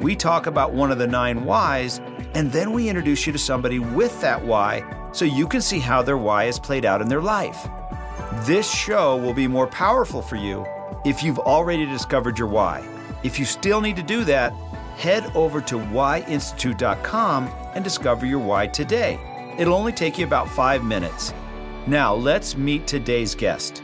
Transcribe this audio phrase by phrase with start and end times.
[0.00, 2.00] we talk about one of the nine whys,
[2.34, 6.02] and then we introduce you to somebody with that why so you can see how
[6.02, 7.68] their why is played out in their life.
[8.46, 10.66] This show will be more powerful for you
[11.04, 12.84] if you've already discovered your why.
[13.22, 14.52] If you still need to do that,
[14.96, 19.18] head over to whyinstitute.com and discover your why today.
[19.56, 21.32] It'll only take you about five minutes.
[21.86, 23.83] Now, let's meet today's guest.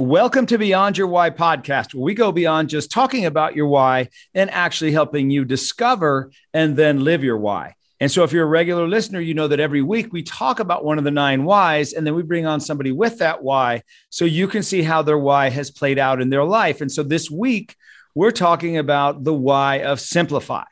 [0.00, 4.10] Welcome to Beyond Your Why podcast, where we go beyond just talking about your why
[4.32, 7.74] and actually helping you discover and then live your why.
[7.98, 10.84] And so, if you're a regular listener, you know that every week we talk about
[10.84, 14.24] one of the nine whys, and then we bring on somebody with that why so
[14.24, 16.80] you can see how their why has played out in their life.
[16.80, 17.74] And so, this week,
[18.14, 20.62] we're talking about the why of simplify.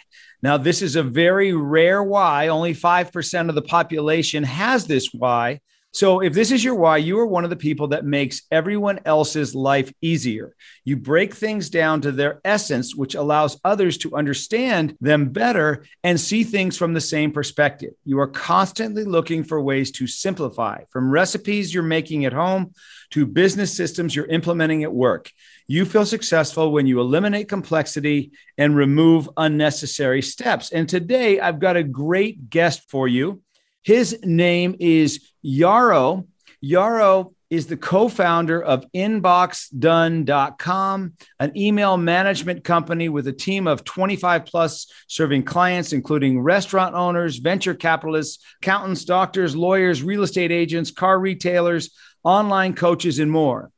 [0.41, 2.47] Now, this is a very rare why.
[2.47, 5.63] Only 5% of the population has this why.
[5.97, 9.01] So, if this is your why, you are one of the people that makes everyone
[9.07, 10.55] else's life easier.
[10.85, 16.21] You break things down to their essence, which allows others to understand them better and
[16.21, 17.95] see things from the same perspective.
[18.05, 22.75] You are constantly looking for ways to simplify from recipes you're making at home
[23.13, 25.33] to business systems you're implementing at work.
[25.67, 30.73] You feel successful when you eliminate complexity and remove unnecessary steps.
[30.73, 33.41] And today I've got a great guest for you.
[33.87, 36.27] His name is Yaro.
[36.61, 44.45] Yaro is the co-founder of inboxdone.com, an email management company with a team of 25
[44.45, 51.21] plus serving clients including restaurant owners, venture capitalists, accountants, doctors, lawyers, real estate agents, car
[51.21, 51.91] retailers,
[52.25, 53.71] online coaches and more.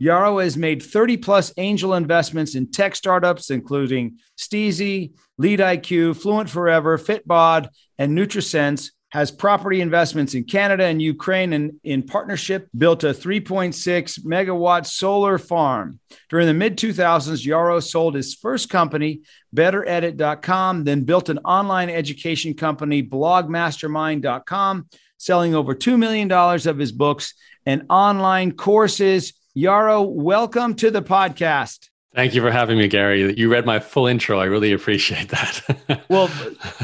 [0.00, 6.98] Yaro has made 30 plus angel investments in tech startups, including Steezy, LeadIQ, Fluent Forever,
[6.98, 7.68] Fitbod,
[7.98, 14.20] and NutriSense, has property investments in Canada and Ukraine and in partnership built a 3.6
[14.26, 15.98] megawatt solar farm.
[16.28, 19.22] During the mid 2000s, Yaro sold his first company,
[19.54, 27.32] betteredit.com, then built an online education company, blogmastermind.com, selling over $2 million of his books
[27.64, 29.32] and online courses.
[29.56, 31.88] Yaro, welcome to the podcast.
[32.16, 33.38] Thank you for having me, Gary.
[33.38, 34.40] You read my full intro.
[34.40, 36.06] I really appreciate that.
[36.08, 36.30] well,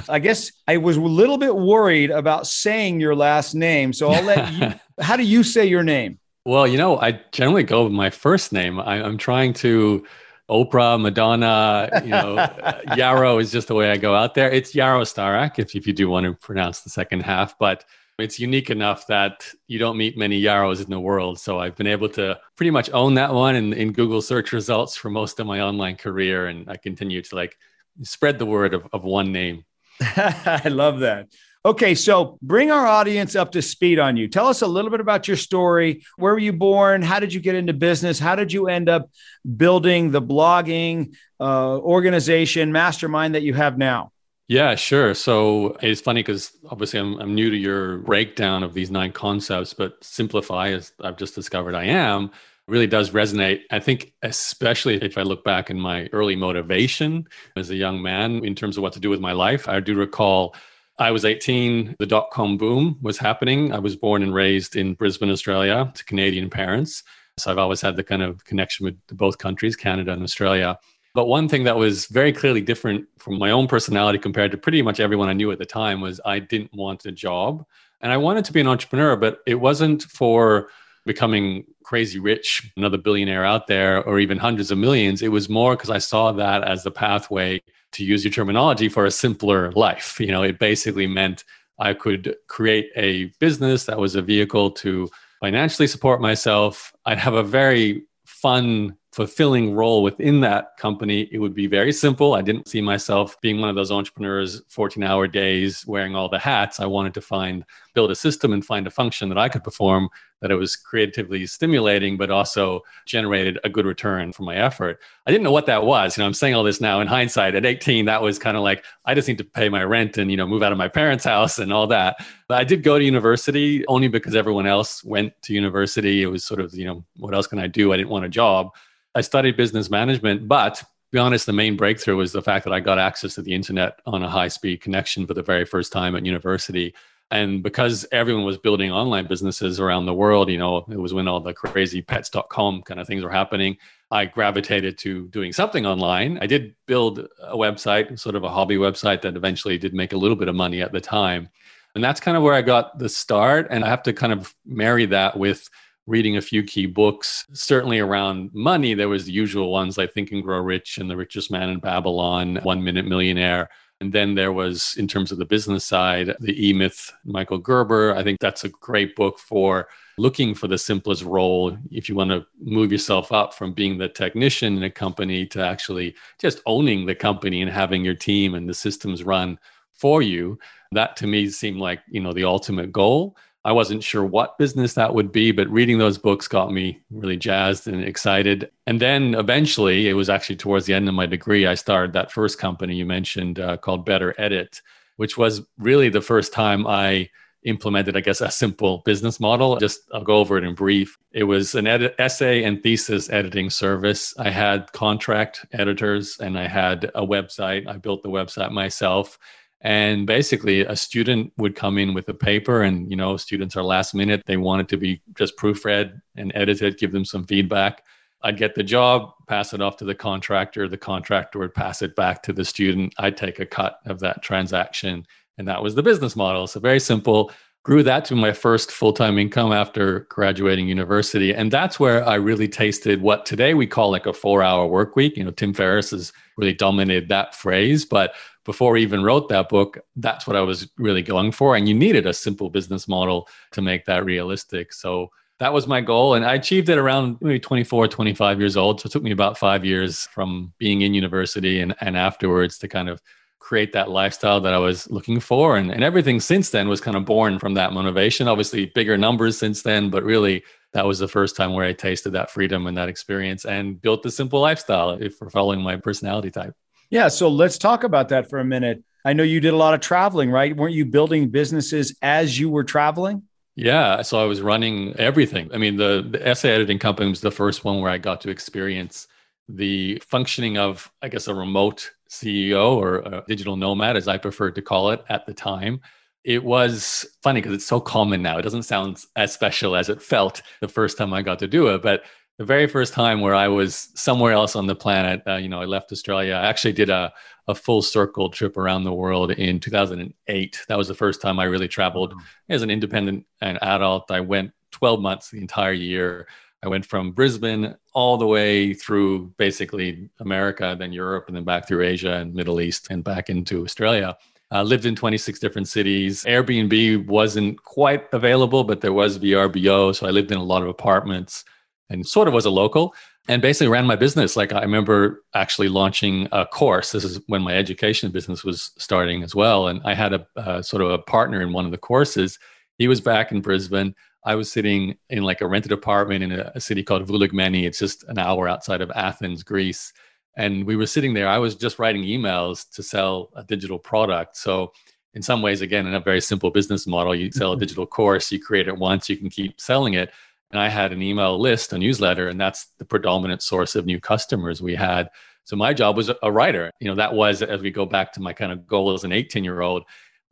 [0.06, 3.94] I guess I was a little bit worried about saying your last name.
[3.94, 4.74] So I'll let you.
[5.02, 6.18] how do you say your name?
[6.44, 8.78] Well, you know, I generally go with my first name.
[8.78, 10.04] I, am trying to
[10.50, 12.36] Oprah, Madonna, you know,
[12.88, 14.50] Yaro is just the way I go out there.
[14.50, 17.58] It's Yaro Starak, if, if you do want to pronounce the second half.
[17.58, 17.86] But
[18.22, 21.38] it's unique enough that you don't meet many Yaros in the world.
[21.38, 24.96] So I've been able to pretty much own that one in, in Google search results
[24.96, 26.46] for most of my online career.
[26.46, 27.56] And I continue to like
[28.02, 29.64] spread the word of, of one name.
[30.00, 31.28] I love that.
[31.64, 34.26] Okay, so bring our audience up to speed on you.
[34.26, 36.02] Tell us a little bit about your story.
[36.16, 37.02] Where were you born?
[37.02, 38.18] How did you get into business?
[38.18, 39.08] How did you end up
[39.56, 44.10] building the blogging uh, organization, mastermind that you have now?
[44.52, 45.14] Yeah, sure.
[45.14, 49.72] So it's funny because obviously I'm, I'm new to your breakdown of these nine concepts,
[49.72, 52.30] but simplify, as I've just discovered I am,
[52.68, 53.60] really does resonate.
[53.70, 57.26] I think, especially if I look back in my early motivation
[57.56, 59.94] as a young man in terms of what to do with my life, I do
[59.94, 60.54] recall
[60.98, 63.72] I was 18, the dot com boom was happening.
[63.72, 67.04] I was born and raised in Brisbane, Australia, to Canadian parents.
[67.38, 70.78] So I've always had the kind of connection with both countries, Canada and Australia.
[71.14, 74.80] But one thing that was very clearly different from my own personality compared to pretty
[74.80, 77.64] much everyone I knew at the time was I didn't want a job.
[78.00, 80.68] And I wanted to be an entrepreneur, but it wasn't for
[81.04, 85.20] becoming crazy rich, another billionaire out there, or even hundreds of millions.
[85.20, 89.04] It was more because I saw that as the pathway to use your terminology for
[89.04, 90.18] a simpler life.
[90.18, 91.44] You know, it basically meant
[91.78, 95.10] I could create a business that was a vehicle to
[95.40, 96.92] financially support myself.
[97.04, 102.34] I'd have a very fun fulfilling role within that company, it would be very simple.
[102.34, 106.38] I didn't see myself being one of those entrepreneurs, 14 hour days, wearing all the
[106.38, 106.80] hats.
[106.80, 110.08] I wanted to find, build a system and find a function that I could perform
[110.40, 114.98] that it was creatively stimulating, but also generated a good return for my effort.
[115.26, 116.16] I didn't know what that was.
[116.16, 117.54] You know, I'm saying all this now in hindsight.
[117.54, 120.30] At 18, that was kind of like, I just need to pay my rent and,
[120.30, 122.16] you know, move out of my parents' house and all that.
[122.48, 126.22] But I did go to university only because everyone else went to university.
[126.22, 127.92] It was sort of, you know, what else can I do?
[127.92, 128.70] I didn't want a job.
[129.14, 132.72] I studied business management, but to be honest, the main breakthrough was the fact that
[132.72, 135.92] I got access to the internet on a high speed connection for the very first
[135.92, 136.94] time at university.
[137.32, 141.26] And because everyone was building online businesses around the world, you know, it was when
[141.26, 143.78] all the crazy pets.com kind of things were happening.
[144.10, 146.38] I gravitated to doing something online.
[146.42, 150.18] I did build a website, sort of a hobby website that eventually did make a
[150.18, 151.48] little bit of money at the time.
[151.94, 153.66] And that's kind of where I got the start.
[153.70, 155.66] And I have to kind of marry that with
[156.06, 157.46] reading a few key books.
[157.54, 161.16] Certainly around money, there was the usual ones like Think and Grow Rich and The
[161.16, 163.70] Richest Man in Babylon, One Minute Millionaire.
[164.02, 168.16] And then there was, in terms of the business side, the E Myth, Michael Gerber.
[168.16, 169.86] I think that's a great book for
[170.18, 174.08] looking for the simplest role if you want to move yourself up from being the
[174.08, 178.68] technician in a company to actually just owning the company and having your team and
[178.68, 179.56] the systems run
[179.92, 180.58] for you.
[180.90, 183.36] That to me seemed like, you know, the ultimate goal.
[183.64, 187.36] I wasn't sure what business that would be, but reading those books got me really
[187.36, 188.70] jazzed and excited.
[188.86, 192.32] And then eventually, it was actually towards the end of my degree, I started that
[192.32, 194.80] first company you mentioned uh, called Better Edit,
[195.16, 197.30] which was really the first time I
[197.64, 199.76] implemented, I guess, a simple business model.
[199.76, 201.16] Just I'll go over it in brief.
[201.30, 204.34] It was an edit, essay and thesis editing service.
[204.38, 207.86] I had contract editors and I had a website.
[207.86, 209.38] I built the website myself
[209.82, 213.82] and basically a student would come in with a paper and you know students are
[213.82, 214.42] last minute.
[214.46, 218.04] They want it to be just proofread and edited give them some feedback.
[218.44, 220.88] I'd get the job pass it off to the contractor.
[220.88, 223.12] The contractor would pass it back to the student.
[223.18, 225.26] I'd take a cut of that transaction.
[225.58, 226.66] And that was the business model.
[226.66, 227.52] So very simple.
[227.84, 231.52] Grew that to my first full-time income after graduating university.
[231.52, 235.16] And that's where i really tasted what today we call like a four hour work
[235.16, 235.36] week.
[235.36, 239.98] You know tim ferriss has really dominated that phrase but before even wrote that book,
[240.16, 241.76] that's what I was really going for.
[241.76, 244.92] And you needed a simple business model to make that realistic.
[244.92, 246.34] So that was my goal.
[246.34, 249.00] And I achieved it around maybe 24, 25 years old.
[249.00, 252.88] So it took me about five years from being in university and, and afterwards to
[252.88, 253.22] kind of
[253.58, 255.76] create that lifestyle that I was looking for.
[255.76, 258.48] And, and everything since then was kind of born from that motivation.
[258.48, 262.30] Obviously, bigger numbers since then, but really that was the first time where I tasted
[262.30, 266.50] that freedom and that experience and built the simple lifestyle if we're following my personality
[266.50, 266.74] type.
[267.12, 267.28] Yeah.
[267.28, 269.04] So let's talk about that for a minute.
[269.22, 270.74] I know you did a lot of traveling, right?
[270.74, 273.42] Weren't you building businesses as you were traveling?
[273.76, 274.22] Yeah.
[274.22, 275.70] So I was running everything.
[275.74, 278.50] I mean, the, the essay editing company was the first one where I got to
[278.50, 279.28] experience
[279.68, 284.74] the functioning of, I guess, a remote CEO or a digital nomad, as I preferred
[284.76, 286.00] to call it at the time.
[286.44, 288.56] It was funny because it's so common now.
[288.56, 291.88] It doesn't sound as special as it felt the first time I got to do
[291.88, 292.00] it.
[292.02, 292.22] But
[292.62, 295.82] the very first time where I was somewhere else on the planet, uh, you know,
[295.82, 296.54] I left Australia.
[296.54, 297.32] I actually did a,
[297.66, 300.84] a full circle trip around the world in 2008.
[300.86, 302.34] That was the first time I really traveled
[302.68, 304.30] as an independent and adult.
[304.30, 306.46] I went 12 months the entire year.
[306.84, 311.88] I went from Brisbane all the way through basically America, then Europe, and then back
[311.88, 314.36] through Asia and Middle East and back into Australia.
[314.70, 316.44] Uh, lived in 26 different cities.
[316.44, 320.14] Airbnb wasn't quite available, but there was VRBO.
[320.14, 321.64] So I lived in a lot of apartments
[322.12, 323.14] and sort of was a local
[323.48, 324.56] and basically ran my business.
[324.56, 327.12] Like I remember actually launching a course.
[327.12, 329.88] This is when my education business was starting as well.
[329.88, 332.58] And I had a, a sort of a partner in one of the courses.
[332.98, 334.14] He was back in Brisbane.
[334.44, 337.84] I was sitting in like a rented apartment in a, a city called Vouliagmeni.
[337.84, 340.12] It's just an hour outside of Athens, Greece.
[340.56, 341.48] And we were sitting there.
[341.48, 344.56] I was just writing emails to sell a digital product.
[344.56, 344.92] So
[345.34, 347.80] in some ways, again, in a very simple business model, you sell a mm-hmm.
[347.80, 350.30] digital course, you create it once, you can keep selling it
[350.72, 354.18] and I had an email list, a newsletter, and that's the predominant source of new
[354.18, 355.28] customers we had.
[355.64, 356.90] So my job was a writer.
[356.98, 359.32] You know, that was as we go back to my kind of goal as an
[359.32, 360.04] 18 year old.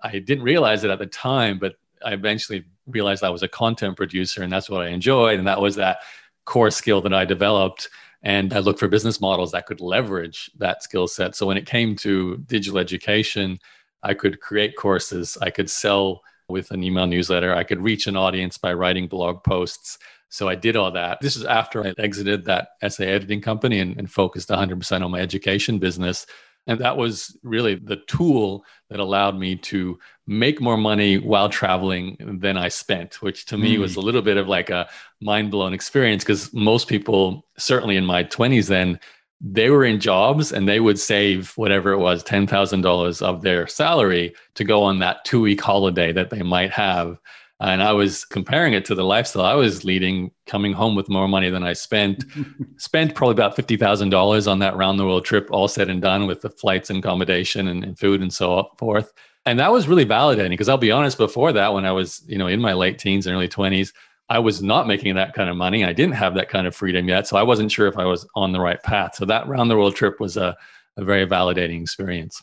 [0.03, 1.75] I didn't realize it at the time, but
[2.05, 5.39] I eventually realized I was a content producer and that's what I enjoyed.
[5.39, 5.99] And that was that
[6.45, 7.89] core skill that I developed.
[8.23, 11.35] And I looked for business models that could leverage that skill set.
[11.35, 13.59] So when it came to digital education,
[14.03, 17.55] I could create courses, I could sell with an email newsletter.
[17.55, 19.99] I could reach an audience by writing blog posts.
[20.29, 21.21] So I did all that.
[21.21, 25.21] This is after I exited that essay editing company and, and focused 100% on my
[25.21, 26.27] education business.
[26.67, 32.17] And that was really the tool that allowed me to make more money while traveling
[32.41, 33.63] than I spent, which to mm.
[33.63, 34.01] me was hmm.
[34.01, 34.89] a little bit of like a
[35.21, 39.01] mind blown experience because most people, certainly in my 20s then,
[39.41, 44.35] they were in jobs and they would save whatever it was $10,000 of their salary
[44.55, 47.19] to go on that two week holiday that they might have.
[47.61, 51.29] And I was comparing it to the lifestyle I was leading, coming home with more
[51.29, 52.25] money than I spent.
[52.79, 56.41] spent probably about $50,000 on that round the world trip, all said and done with
[56.41, 59.13] the flights and accommodation and, and food and so forth.
[59.47, 62.39] And that was really validating because I'll be honest, before that, when I was, you
[62.39, 63.93] know, in my late teens and early 20s,
[64.31, 65.85] I was not making that kind of money.
[65.85, 67.27] I didn't have that kind of freedom yet.
[67.27, 69.17] So I wasn't sure if I was on the right path.
[69.17, 70.57] So that round the world trip was a,
[70.97, 72.41] a very validating experience.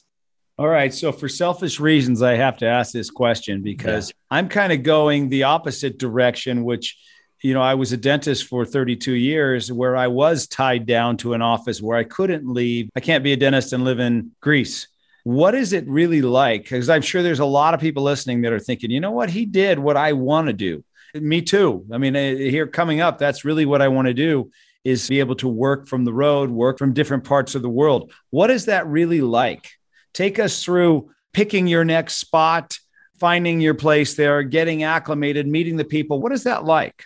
[0.59, 0.93] All right.
[0.93, 4.37] So, for selfish reasons, I have to ask this question because yeah.
[4.37, 6.97] I'm kind of going the opposite direction, which,
[7.43, 11.33] you know, I was a dentist for 32 years where I was tied down to
[11.33, 12.89] an office where I couldn't leave.
[12.95, 14.87] I can't be a dentist and live in Greece.
[15.23, 16.63] What is it really like?
[16.63, 19.29] Because I'm sure there's a lot of people listening that are thinking, you know what?
[19.29, 20.83] He did what I want to do.
[21.21, 21.85] Me too.
[21.91, 24.51] I mean, uh, here coming up, that's really what I want to do
[24.83, 28.11] is be able to work from the road, work from different parts of the world.
[28.29, 29.71] What is that really like?
[30.13, 32.79] Take us through picking your next spot,
[33.19, 36.21] finding your place there, getting acclimated, meeting the people.
[36.21, 37.03] What is that like?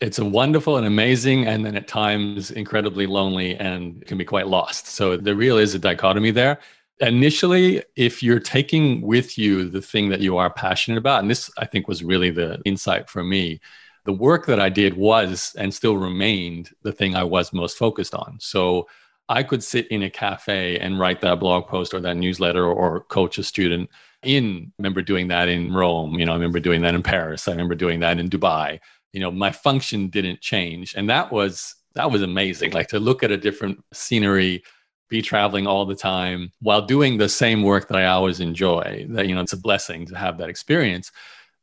[0.00, 4.48] It's a wonderful and amazing, and then at times incredibly lonely and can be quite
[4.48, 4.88] lost.
[4.88, 6.58] So there really is a dichotomy there.
[7.00, 11.50] Initially, if you're taking with you the thing that you are passionate about, and this
[11.56, 13.60] I think was really the insight for me,
[14.04, 18.14] the work that I did was and still remained the thing I was most focused
[18.14, 18.38] on.
[18.40, 18.86] So
[19.28, 23.00] I could sit in a cafe and write that blog post or that newsletter or,
[23.04, 23.88] coach a student
[24.22, 27.52] in remember doing that in Rome, you know, I remember doing that in Paris, I
[27.52, 28.80] remember doing that in Dubai.
[29.12, 32.72] You know, my function didn't change and that was that was amazing.
[32.72, 34.62] Like to look at a different scenery,
[35.10, 39.06] be traveling all the time while doing the same work that I always enjoy.
[39.10, 41.12] That you know, it's a blessing to have that experience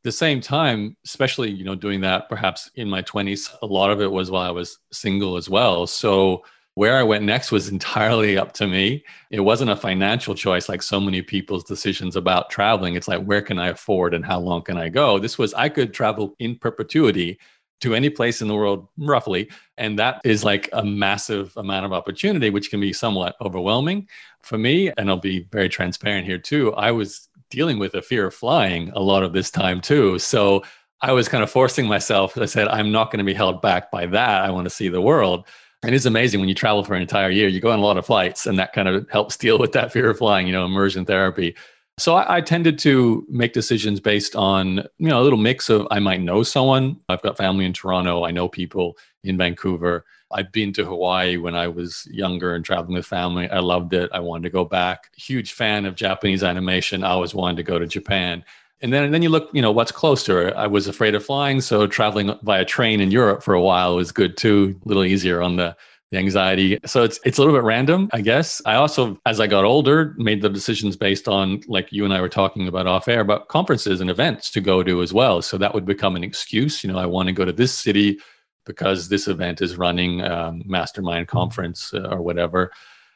[0.04, 4.00] the same time especially you know doing that perhaps in my 20s a lot of
[4.00, 6.40] it was while i was single as well so
[6.78, 9.04] where I went next was entirely up to me.
[9.32, 12.94] It wasn't a financial choice like so many people's decisions about traveling.
[12.94, 15.18] It's like, where can I afford and how long can I go?
[15.18, 17.40] This was, I could travel in perpetuity
[17.80, 19.48] to any place in the world, roughly.
[19.76, 24.08] And that is like a massive amount of opportunity, which can be somewhat overwhelming
[24.42, 24.90] for me.
[24.96, 26.74] And I'll be very transparent here too.
[26.74, 30.18] I was dealing with a fear of flying a lot of this time too.
[30.18, 30.62] So
[31.00, 32.36] I was kind of forcing myself.
[32.36, 34.42] I said, I'm not going to be held back by that.
[34.42, 35.46] I want to see the world.
[35.82, 37.82] And It is amazing when you travel for an entire year, you go on a
[37.82, 40.52] lot of flights, and that kind of helps deal with that fear of flying, you
[40.52, 41.54] know, immersion therapy.
[41.98, 45.86] So I, I, tended to make decisions based on, you know, a little mix of
[45.90, 46.98] I might know someone.
[47.08, 48.24] I've got family in Toronto.
[48.24, 50.04] I know people in Vancouver.
[50.30, 53.48] I've been to Hawaii when I was younger and traveling with family.
[53.50, 54.10] I loved it.
[54.12, 55.10] I wanted to go back.
[55.16, 57.02] Huge fan of Japanese animation.
[57.02, 58.44] I always wanted to go to Japan.
[58.80, 60.54] And then, and then you look, you know, what's closer.
[60.56, 63.96] I was afraid of flying, so traveling via a train in Europe for a while
[63.96, 65.74] was good too, a little easier on the,
[66.10, 66.78] the anxiety.
[66.86, 68.62] So it's it's a little bit random, I guess.
[68.64, 72.20] I also, as I got older, made the decisions based on, like you and I
[72.20, 75.42] were talking about off air, about conferences and events to go to as well.
[75.42, 76.82] So that would become an excuse.
[76.82, 78.18] You know, I want to go to this city
[78.64, 82.70] because this event is running um, mastermind conference uh, or whatever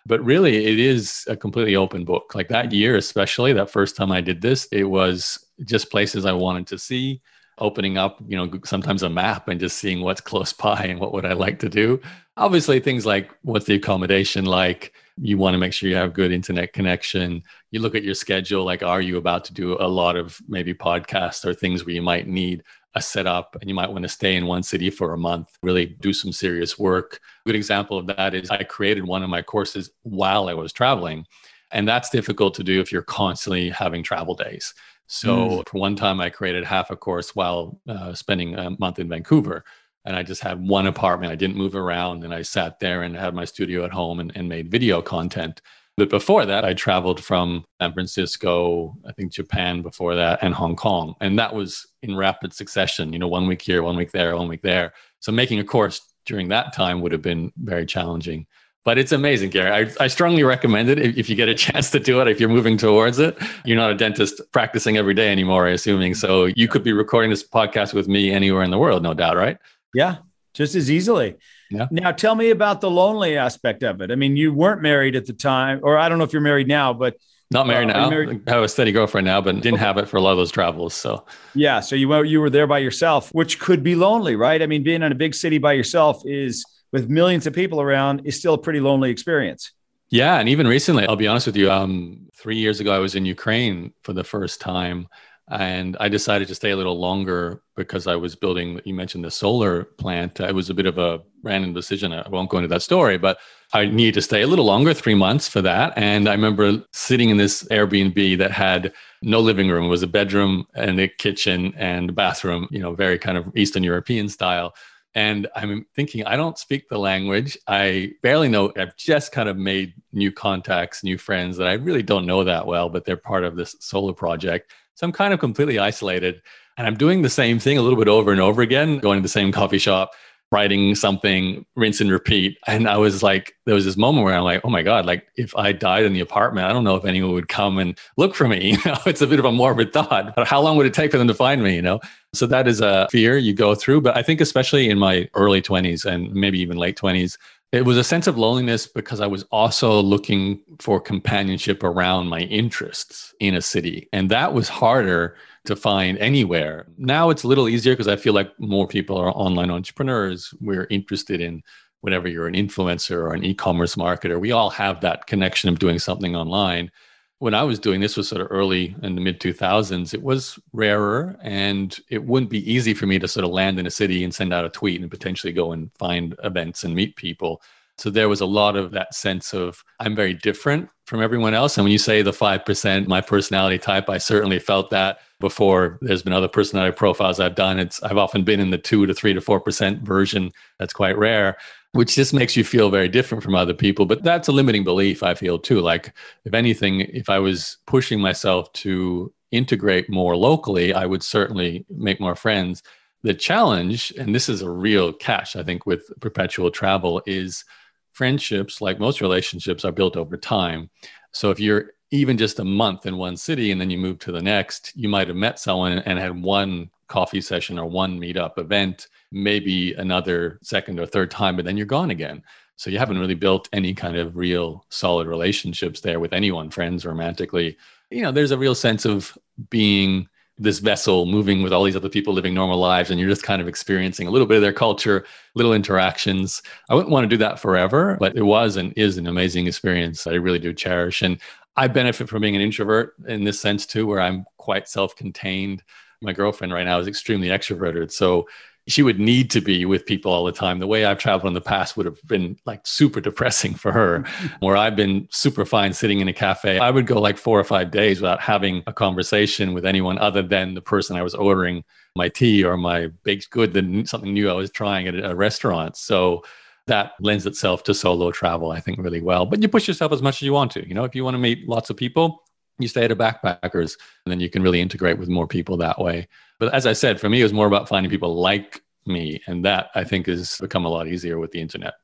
[0.07, 4.11] but really it is a completely open book like that year especially that first time
[4.11, 7.21] i did this it was just places i wanted to see
[7.63, 11.13] opening up you know sometimes a map and just seeing what's close by and what
[11.13, 12.01] would i like to do
[12.37, 16.33] obviously things like what's the accommodation like you want to make sure you have good
[16.33, 20.17] internet connection you look at your schedule like are you about to do a lot
[20.17, 22.63] of maybe podcasts or things where you might need
[22.95, 25.87] a setup and you might want to stay in one city for a month, really
[25.87, 27.21] do some serious work.
[27.45, 30.73] A good example of that is I created one of my courses while I was
[30.73, 31.27] traveling.
[31.71, 34.75] And that's difficult to do if you're constantly having travel days.
[35.07, 35.69] So mm.
[35.69, 39.65] for one time, I created half a course while uh, spending a month in Vancouver.
[40.05, 41.33] And I just had one apartment.
[41.33, 42.25] I didn't move around.
[42.25, 45.61] And I sat there and had my studio at home and, and made video content.
[45.97, 50.75] But before that, I traveled from San Francisco, I think Japan before that, and Hong
[50.75, 51.15] Kong.
[51.21, 54.49] And that was in rapid succession, you know, one week here, one week there, one
[54.49, 54.95] week there.
[55.21, 58.47] So making a course during that time would have been very challenging.
[58.85, 59.71] But it's amazing, Gary.
[59.71, 62.41] I, I strongly recommend it if, if you get a chance to do it, if
[62.41, 63.39] you're moving towards it.
[63.65, 66.15] You're not a dentist practicing every day anymore, I assuming.
[66.15, 69.37] So you could be recording this podcast with me anywhere in the world, no doubt,
[69.37, 69.59] right?
[69.95, 70.17] Yeah,
[70.55, 71.37] just as easily.
[71.71, 71.87] Yeah.
[71.91, 74.11] Now, tell me about the lonely aspect of it.
[74.11, 76.69] I mean, you weren't married at the time, or I don't know if you're married
[76.69, 77.17] now, but
[77.53, 78.11] not married uh, now.
[78.11, 78.43] Married?
[78.49, 80.51] I have a steady girlfriend now, but didn't have it for a lot of those
[80.51, 80.95] travels.
[80.95, 81.25] So
[81.55, 84.61] yeah, so you were you were there by yourself, which could be lonely, right?
[84.61, 88.23] I mean, being in a big city by yourself is with millions of people around
[88.25, 89.73] is still a pretty lonely experience.
[90.11, 91.71] Yeah, and even recently, I'll be honest with you.
[91.71, 95.09] Um, three years ago, I was in Ukraine for the first time,
[95.51, 98.79] and I decided to stay a little longer because I was building.
[98.85, 100.39] You mentioned the solar plant.
[100.39, 102.13] It was a bit of a random decision.
[102.13, 103.39] I won't go into that story, but
[103.73, 105.95] I needed to stay a little longer, three months for that.
[105.97, 109.87] And I remember sitting in this Airbnb that had no living room.
[109.87, 112.69] It was a bedroom and a kitchen and bathroom.
[112.71, 114.75] You know, very kind of Eastern European style.
[115.15, 117.59] And I'm thinking, I don't speak the language.
[117.67, 118.73] I barely know.
[118.77, 122.67] I've just kind of made new contacts, new friends that I really don't know that
[122.67, 124.73] well, but they're part of this solo project.
[124.95, 126.41] So I'm kind of completely isolated.
[126.79, 129.23] And I'm doing the same thing a little bit over and over again, going to
[129.23, 130.13] the same coffee shop,
[130.53, 132.59] writing something, rinse and repeat.
[132.67, 135.27] And I was like, there was this moment where I'm like, oh my God, like
[135.37, 138.35] if I died in the apartment, I don't know if anyone would come and look
[138.35, 138.77] for me.
[138.83, 140.35] You know, it's a bit of a morbid thought.
[140.35, 141.75] But how long would it take for them to find me?
[141.75, 142.01] You know?
[142.33, 144.01] So that is a fear you go through.
[144.01, 147.37] But I think especially in my early 20s and maybe even late 20s,
[147.73, 152.41] it was a sense of loneliness because I was also looking for companionship around my
[152.41, 154.09] interests in a city.
[154.13, 156.87] And that was harder to find anywhere.
[156.99, 160.53] Now it's a little easier because I feel like more people are online entrepreneurs.
[160.61, 161.63] We're interested in
[162.01, 164.41] whenever you're an influencer or an e-commerce marketer.
[164.41, 166.91] We all have that connection of doing something online.
[167.39, 170.59] When I was doing this was sort of early in the mid 2000s, it was
[170.73, 174.25] rarer and it wouldn't be easy for me to sort of land in a city
[174.25, 177.63] and send out a tweet and potentially go and find events and meet people.
[178.03, 181.79] So there was a lot of that sense of I'm very different from everyone else.
[181.79, 186.01] And when you say the 5%, my personality type, I certainly felt that before.
[186.01, 187.79] There's been other personality profiles I've done.
[187.79, 190.51] It's I've often been in the two to three to four percent version.
[190.81, 191.57] That's quite rare,
[191.93, 194.05] which just makes you feel very different from other people.
[194.05, 195.81] But that's a limiting belief, I feel too.
[195.81, 196.13] Like
[196.45, 202.19] if anything, if I was pushing myself to integrate more locally, I would certainly make
[202.19, 202.83] more friends.
[203.23, 207.65] The challenge, and this is a real catch, I think, with perpetual travel, is
[208.13, 210.91] friendships, like most relationships, are built over time.
[211.33, 214.33] So if you're even just a month in one city and then you move to
[214.33, 218.59] the next, you might have met someone and had one coffee session or one meetup
[218.59, 222.43] event, maybe another second or third time, but then you're gone again.
[222.77, 227.07] So you haven't really built any kind of real solid relationships there with anyone, friends,
[227.07, 227.77] romantically.
[228.11, 229.37] You know, there's a real sense of
[229.71, 230.29] being
[230.63, 233.61] this vessel moving with all these other people living normal lives and you're just kind
[233.61, 236.63] of experiencing a little bit of their culture little interactions.
[236.89, 240.27] I wouldn't want to do that forever but it was and is an amazing experience
[240.27, 241.23] i really do cherish.
[241.23, 241.39] And
[241.77, 245.83] i benefit from being an introvert in this sense too where i'm quite self-contained.
[246.21, 248.47] My girlfriend right now is extremely extroverted so
[248.89, 250.81] she would need to be with people all the time.
[250.81, 254.25] The way I've traveled in the past would have been like super depressing for her,
[254.61, 256.79] where I've been super fine sitting in a cafe.
[256.79, 260.43] I would go like four or five days without having a conversation with anyone other
[260.43, 261.85] than the person I was ordering
[262.17, 265.97] my tea or my baked good, than something new I was trying at a restaurant.
[265.97, 266.43] So
[266.87, 269.47] that lends itself to solo travel, I think, really well.
[269.47, 270.87] But you push yourself as much as you want to.
[270.87, 272.43] You know, if you want to meet lots of people,
[272.79, 275.99] you stay at a backpackers and then you can really integrate with more people that
[275.99, 276.29] way.
[276.59, 279.41] But as I said, for me, it was more about finding people like me.
[279.47, 281.95] And that I think has become a lot easier with the internet.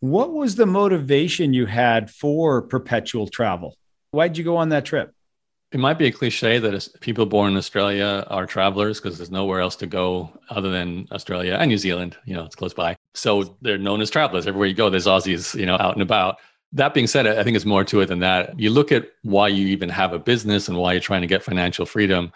[0.00, 3.76] What was the motivation you had for perpetual travel?
[4.10, 5.12] Why'd you go on that trip?
[5.70, 9.60] It might be a cliche that people born in Australia are travelers because there's nowhere
[9.60, 12.16] else to go other than Australia and New Zealand.
[12.24, 12.96] You know, it's close by.
[13.14, 14.46] So they're known as travelers.
[14.46, 16.38] Everywhere you go, there's Aussies, you know, out and about.
[16.72, 18.58] That being said, I think it's more to it than that.
[18.58, 21.42] You look at why you even have a business and why you're trying to get
[21.42, 22.30] financial freedom.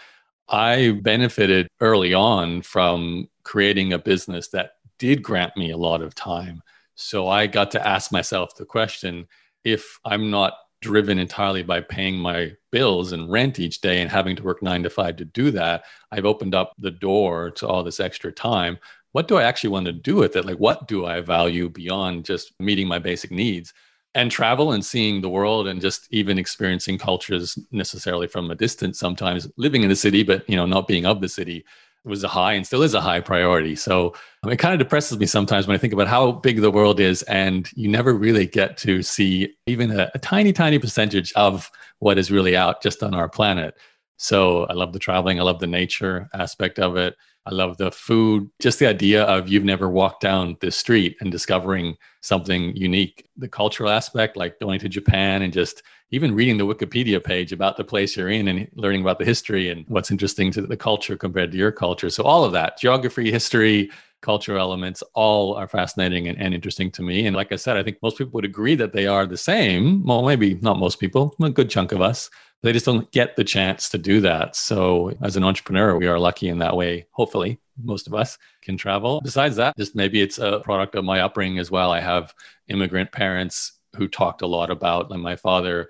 [0.48, 6.14] I benefited early on from creating a business that did grant me a lot of
[6.14, 6.62] time.
[6.94, 9.26] So I got to ask myself the question
[9.64, 14.34] if I'm not driven entirely by paying my bills and rent each day and having
[14.36, 17.82] to work nine to five to do that, I've opened up the door to all
[17.82, 18.78] this extra time.
[19.12, 20.44] What do I actually want to do with it?
[20.44, 23.72] Like, what do I value beyond just meeting my basic needs?
[24.14, 28.98] And travel and seeing the world and just even experiencing cultures necessarily from a distance
[28.98, 31.64] sometimes living in the city but you know not being of the city
[32.04, 33.76] was a high and still is a high priority.
[33.76, 34.14] So
[34.48, 37.22] it kind of depresses me sometimes when i think about how big the world is
[37.24, 41.70] and you never really get to see even a, a tiny tiny percentage of
[42.00, 43.76] what is really out just on our planet
[44.22, 47.90] so i love the traveling i love the nature aspect of it I love the
[47.90, 53.28] food, just the idea of you've never walked down this street and discovering something unique.
[53.36, 55.82] The cultural aspect, like going to Japan and just
[56.12, 59.70] even reading the Wikipedia page about the place you're in and learning about the history
[59.70, 62.10] and what's interesting to the culture compared to your culture.
[62.10, 67.02] So, all of that geography, history, cultural elements all are fascinating and, and, interesting to
[67.02, 67.26] me.
[67.26, 70.04] And like I said, I think most people would agree that they are the same.
[70.04, 72.30] Well, maybe not most people, a good chunk of us.
[72.62, 74.54] They just don't get the chance to do that.
[74.54, 77.06] So, as an entrepreneur, we are lucky in that way.
[77.10, 79.20] Hopefully, most of us can travel.
[79.20, 81.90] Besides that, just maybe it's a product of my upbringing as well.
[81.90, 82.32] I have
[82.68, 85.88] immigrant parents who talked a lot about, like my father,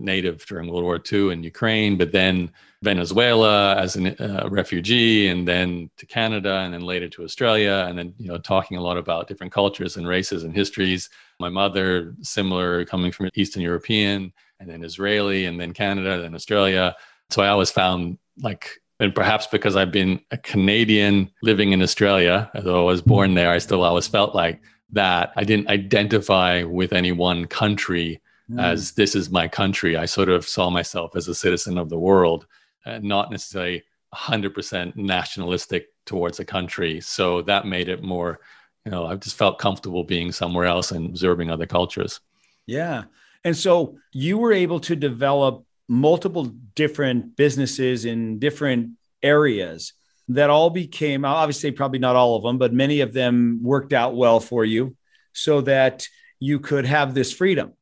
[0.00, 2.50] native during World War II in Ukraine, but then
[2.82, 7.98] Venezuela as a uh, refugee, and then to Canada, and then later to Australia, and
[7.98, 11.10] then you know talking a lot about different cultures and races and histories.
[11.40, 16.94] My mother, similar, coming from Eastern European and then Israeli and then Canada, then Australia.
[17.30, 22.50] So I always found like, and perhaps because I've been a Canadian living in Australia,
[22.54, 24.60] although I was born there, I still always felt like
[24.92, 28.62] that I didn't identify with any one country mm.
[28.62, 29.96] as this is my country.
[29.96, 32.46] I sort of saw myself as a citizen of the world,
[32.84, 33.82] and not necessarily
[34.14, 37.00] 100% nationalistic towards a country.
[37.00, 38.40] So that made it more,
[38.84, 42.20] you know, I just felt comfortable being somewhere else and observing other cultures.
[42.66, 43.04] Yeah.
[43.44, 49.92] And so you were able to develop multiple different businesses in different areas
[50.28, 54.16] that all became obviously probably not all of them, but many of them worked out
[54.16, 54.96] well for you
[55.32, 56.06] so that
[56.40, 57.74] you could have this freedom.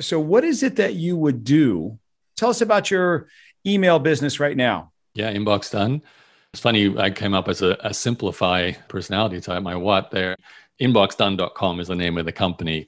[0.00, 1.98] So, what is it that you would do?
[2.36, 3.28] Tell us about your
[3.66, 4.92] email business right now.
[5.14, 6.02] Yeah, Inbox Done.
[6.52, 10.36] It's funny, I came up as a, a simplify personality type, my what there.
[10.80, 12.86] Inboxdone.com is the name of the company.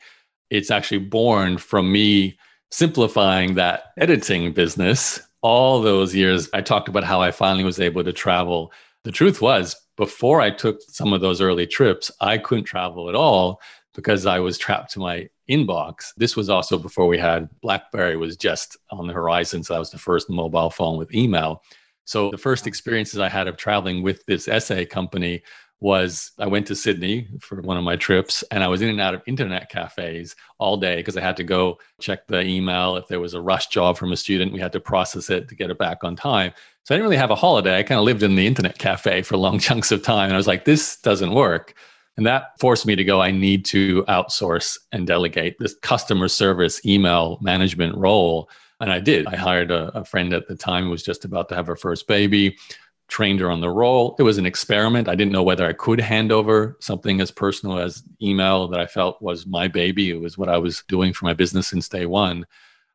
[0.51, 2.39] It's actually born from me
[2.71, 6.49] simplifying that editing business all those years.
[6.53, 8.73] I talked about how I finally was able to travel.
[9.05, 13.15] The truth was, before I took some of those early trips, I couldn't travel at
[13.15, 13.61] all
[13.99, 16.13] because I was trapped to my inbox.
[16.17, 19.91] This was also before we had BlackBerry was just on the horizon, so that was
[19.91, 21.65] the first mobile phone with email.
[22.05, 25.43] So the first experiences I had of traveling with this essay company
[25.81, 29.01] was I went to Sydney for one of my trips and I was in and
[29.01, 32.95] out of internet cafes all day because I had to go check the email.
[32.95, 35.57] If there was a rush job from a student, we had to process it to
[35.57, 36.53] get it back on time.
[36.85, 37.77] So I didn't really have a holiday.
[37.77, 40.27] I kind of lived in the internet cafe for long chunks of time.
[40.27, 41.75] And I was like, this doesn't work.
[42.19, 46.85] And that forced me to go, I need to outsource and delegate this customer service
[46.85, 48.51] email management role.
[48.81, 49.29] And I did.
[49.29, 51.77] I hired a, a friend at the time who was just about to have her
[51.77, 52.59] first baby
[53.07, 54.17] trained her on the role.
[54.19, 55.09] It was an experiment.
[55.09, 58.87] I didn't know whether I could hand over something as personal as email that I
[58.87, 60.11] felt was my baby.
[60.11, 62.45] It was what I was doing for my business since day one.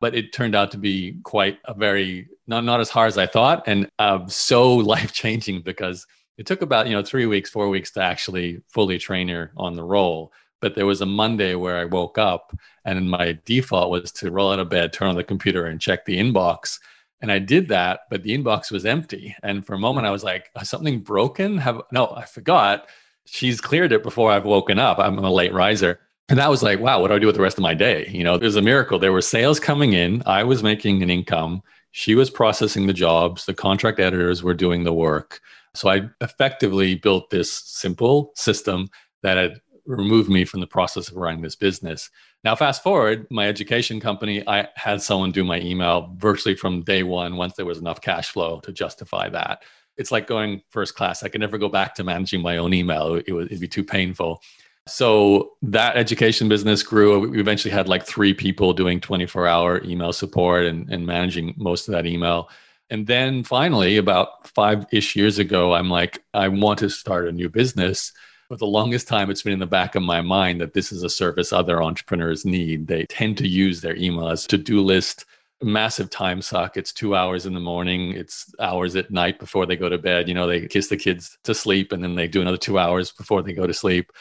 [0.00, 3.26] But it turned out to be quite a very not not as hard as I
[3.26, 6.06] thought, and uh, so life changing because
[6.36, 9.74] it took about you know three weeks, four weeks to actually fully train her on
[9.74, 10.32] the role.
[10.60, 14.50] But there was a Monday where I woke up and my default was to roll
[14.50, 16.78] out of bed, turn on the computer, and check the inbox
[17.24, 19.34] and I did that, but the inbox was empty.
[19.42, 21.56] And for a moment, I was like, something broken?
[21.56, 22.86] Have no, I forgot.
[23.24, 24.98] She's cleared it before I've woken up.
[24.98, 26.00] I'm a late riser.
[26.28, 28.06] And that was like, wow, what do I do with the rest of my day?
[28.10, 28.98] You know, there's a miracle.
[28.98, 30.22] There were sales coming in.
[30.26, 31.62] I was making an income.
[31.92, 33.46] She was processing the jobs.
[33.46, 35.40] The contract editors were doing the work.
[35.74, 38.88] So I effectively built this simple system
[39.22, 42.10] that had removed me from the process of running this business.
[42.42, 47.02] Now, fast forward, my education company, I had someone do my email virtually from day
[47.02, 49.62] one once there was enough cash flow to justify that.
[49.96, 51.22] It's like going first class.
[51.22, 53.84] I could never go back to managing my own email, it would it'd be too
[53.84, 54.42] painful.
[54.86, 57.30] So that education business grew.
[57.30, 61.88] We eventually had like three people doing 24 hour email support and, and managing most
[61.88, 62.50] of that email.
[62.90, 67.32] And then finally, about five ish years ago, I'm like, I want to start a
[67.32, 68.12] new business
[68.48, 71.02] for the longest time, it's been in the back of my mind that this is
[71.02, 72.86] a service other entrepreneurs need.
[72.86, 75.24] They tend to use their email as to do list,
[75.62, 76.76] massive time suck.
[76.76, 80.28] It's two hours in the morning, it's hours at night before they go to bed.
[80.28, 83.12] You know, they kiss the kids to sleep and then they do another two hours
[83.12, 84.12] before they go to sleep.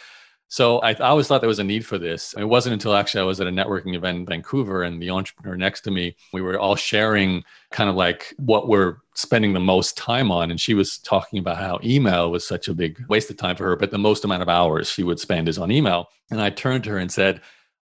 [0.54, 2.36] So I, I, always thought there was a need for this.
[2.38, 5.58] It wasn't until actually I was at a networking event in Vancouver and the entrepreneur
[5.58, 9.98] next to me, we were all sharing kind of like what we're spending the most
[9.98, 10.52] time on.
[10.52, 13.64] And she was talking about how email was such a big waste of time for
[13.64, 16.10] her, but the most amount of hours she would spend is on email.
[16.30, 17.42] And I turned to her and said,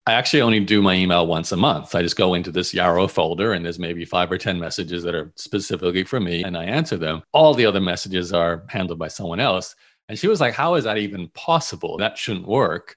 [0.09, 1.95] I actually only do my email once a month.
[1.95, 5.15] I just go into this Yaro folder and there's maybe five or 10 messages that
[5.15, 7.23] are specifically for me and I answer them.
[7.31, 9.77] All the other messages are handled by someone else.
[10.09, 11.99] And she was like, How is that even possible?
[11.99, 12.97] That shouldn't work.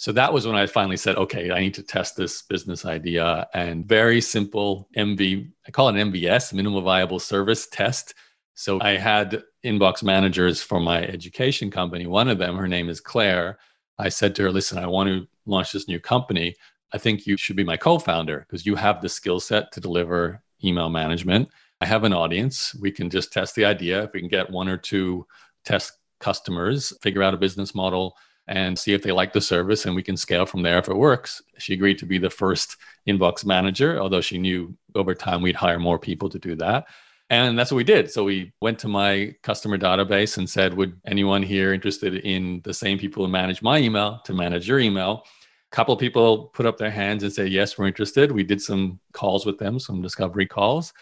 [0.00, 3.46] So that was when I finally said, okay, I need to test this business idea
[3.52, 8.14] and very simple MV, I call it an MVS, minimal viable service test.
[8.54, 12.06] So I had inbox managers for my education company.
[12.06, 13.58] One of them, her name is Claire.
[13.98, 16.54] I said to her, listen, I want to launch this new company.
[16.94, 19.80] I think you should be my co founder because you have the skill set to
[19.80, 21.50] deliver email management.
[21.82, 22.74] I have an audience.
[22.74, 24.04] We can just test the idea.
[24.04, 25.26] If we can get one or two
[25.66, 29.94] test customers, figure out a business model, and see if they like the service, and
[29.94, 31.40] we can scale from there if it works.
[31.58, 32.76] She agreed to be the first
[33.08, 36.86] inbox manager, although she knew over time we'd hire more people to do that.
[37.30, 38.10] And that's what we did.
[38.10, 42.74] So we went to my customer database and said, Would anyone here interested in the
[42.74, 45.24] same people who manage my email to manage your email?
[45.72, 48.32] A couple of people put up their hands and say, Yes, we're interested.
[48.32, 50.92] We did some calls with them, some discovery calls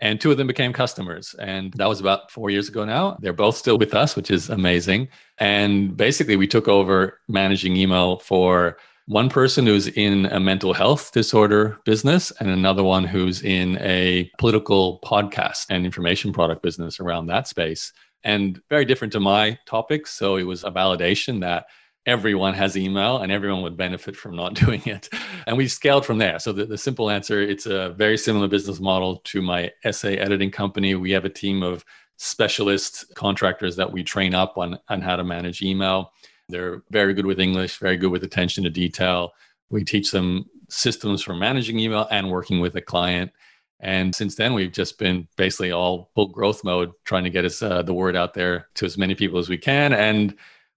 [0.00, 1.34] and two of them became customers.
[1.38, 3.16] And that was about four years ago now.
[3.20, 5.08] They're both still with us which is amazing.
[5.38, 11.12] And basically we took over managing email for one person who's in a mental health
[11.12, 17.26] disorder business and another one who's in a political podcast and information product business around
[17.26, 17.92] that space.
[18.24, 21.66] And very different to my topics so it was a validation that
[22.06, 25.08] everyone has email and everyone would benefit from not doing it.
[25.46, 26.38] And we scaled from there.
[26.38, 30.50] So the, the simple answer, it's a very similar business model to my essay editing
[30.50, 30.94] company.
[30.94, 31.84] We have a team of
[32.16, 36.12] specialist contractors that we train up on, on how to manage email.
[36.48, 39.32] They're very good with English, very good with attention to detail.
[39.68, 43.32] We teach them systems for managing email and working with a client.
[43.80, 47.62] And since then, we've just been basically all full growth mode, trying to get us
[47.62, 49.92] uh, the word out there to as many people as we can.
[49.92, 50.34] And